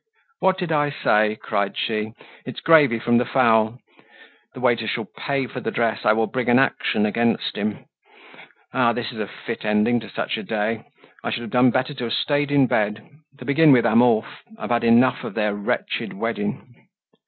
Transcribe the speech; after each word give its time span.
"What 0.39 0.57
did 0.57 0.71
I 0.71 0.89
say?" 0.89 1.35
cried 1.39 1.77
she. 1.77 2.13
"It's 2.43 2.59
gravy 2.59 2.97
from 2.97 3.19
the 3.19 3.25
fowl. 3.25 3.77
The 4.55 4.59
waiter 4.59 4.87
shall 4.87 5.05
pay 5.05 5.45
for 5.45 5.59
the 5.59 5.69
dress. 5.69 6.05
I 6.05 6.13
will 6.13 6.25
bring 6.25 6.49
an 6.49 6.57
action 6.57 7.05
against 7.05 7.55
him. 7.55 7.85
Ah! 8.73 8.93
this 8.93 9.11
is 9.11 9.19
a 9.19 9.27
fit 9.27 9.63
ending 9.63 9.99
to 9.99 10.09
such 10.09 10.37
a 10.37 10.43
day. 10.43 10.87
I 11.23 11.29
should 11.29 11.43
have 11.43 11.51
done 11.51 11.69
better 11.69 11.93
to 11.93 12.05
have 12.05 12.13
stayed 12.13 12.49
in 12.49 12.65
bed. 12.65 13.07
To 13.37 13.45
begin 13.45 13.71
with, 13.71 13.85
I'm 13.85 14.01
off. 14.01 14.41
I've 14.57 14.71
had 14.71 14.83
enough 14.83 15.23
of 15.23 15.35
their 15.35 15.53
wretched 15.53 16.13
wedding!" 16.13 16.87